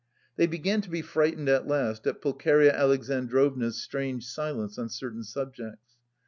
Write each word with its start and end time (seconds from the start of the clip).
They 0.35 0.47
began 0.47 0.81
to 0.81 0.89
be 0.89 1.03
frightened 1.03 1.47
at 1.47 1.67
last 1.67 2.07
at 2.07 2.23
Pulcheria 2.23 2.75
Alexandrovna's 2.75 3.79
strange 3.83 4.25
silence 4.25 4.79
on 4.79 4.89
certain 4.89 5.23
subjects. 5.23 5.91